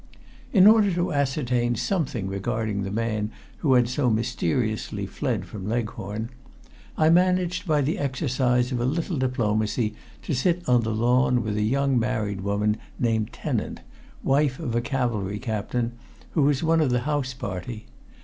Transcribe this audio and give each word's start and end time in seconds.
In 0.51 0.65
order 0.65 0.91
to 0.95 1.13
ascertain 1.13 1.75
something 1.75 2.25
regarding 2.25 2.81
the 2.81 2.89
man 2.89 3.29
who 3.57 3.75
had 3.75 3.87
so 3.87 4.09
mysteriously 4.09 5.05
fled 5.05 5.45
from 5.45 5.69
Leghorn, 5.69 6.31
I 6.97 7.11
managed 7.11 7.67
by 7.67 7.81
the 7.81 7.99
exercise 7.99 8.71
of 8.71 8.79
a 8.81 8.85
little 8.85 9.17
diplomacy 9.17 9.93
to 10.23 10.33
sit 10.33 10.67
on 10.67 10.81
the 10.81 10.89
lawn 10.89 11.43
with 11.43 11.55
a 11.55 11.61
young 11.61 11.99
married 11.99 12.41
woman 12.41 12.77
named 12.97 13.31
Tennant, 13.31 13.81
wife 14.23 14.57
of 14.57 14.73
a 14.73 14.81
cavalry 14.81 15.37
captain, 15.37 15.91
who 16.31 16.41
was 16.41 16.63
one 16.63 16.81
of 16.81 16.89
the 16.89 17.01
house 17.01 17.35
party. 17.35 17.85